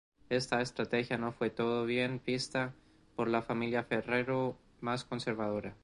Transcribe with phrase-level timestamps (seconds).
[0.29, 2.73] Esta estrategia no fue del todo bien vista
[3.15, 5.75] por la familia Ferrero, más conservadora.